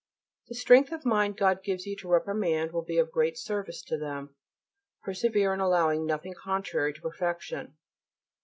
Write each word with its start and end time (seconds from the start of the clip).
The 0.47 0.55
strength 0.55 0.91
of 0.91 1.05
mind 1.05 1.37
God 1.37 1.61
gives 1.63 1.85
you 1.85 1.95
to 1.97 2.07
reprimand 2.07 2.71
will 2.71 2.81
be 2.81 2.97
of 2.97 3.11
great 3.11 3.37
service 3.37 3.83
to 3.83 3.99
them. 3.99 4.33
Persevere 5.03 5.53
in 5.53 5.59
allowing 5.59 6.07
nothing 6.07 6.33
contrary 6.33 6.91
to 6.91 7.01
perfection. 7.01 7.75